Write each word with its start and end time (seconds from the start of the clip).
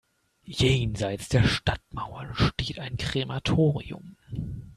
Jenseits 0.47 1.29
der 1.29 1.43
Stadtmauern 1.43 2.33
steht 2.33 2.79
ein 2.79 2.97
Krematorium. 2.97 4.17